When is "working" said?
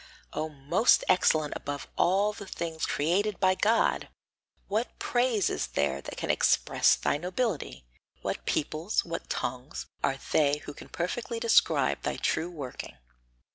12.49-12.97